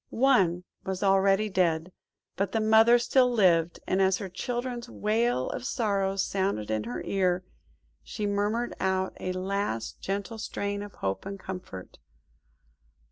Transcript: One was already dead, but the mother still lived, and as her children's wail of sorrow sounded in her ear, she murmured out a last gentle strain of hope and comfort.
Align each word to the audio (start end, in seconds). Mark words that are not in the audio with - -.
One 0.09 0.63
was 0.83 1.03
already 1.03 1.47
dead, 1.47 1.91
but 2.35 2.53
the 2.53 2.59
mother 2.59 2.97
still 2.97 3.31
lived, 3.31 3.79
and 3.85 4.01
as 4.01 4.17
her 4.17 4.29
children's 4.29 4.89
wail 4.89 5.51
of 5.51 5.63
sorrow 5.63 6.15
sounded 6.15 6.71
in 6.71 6.85
her 6.85 7.03
ear, 7.03 7.43
she 8.01 8.25
murmured 8.25 8.75
out 8.79 9.15
a 9.19 9.31
last 9.31 10.01
gentle 10.01 10.39
strain 10.39 10.81
of 10.81 10.93
hope 10.95 11.23
and 11.27 11.39
comfort. 11.39 11.99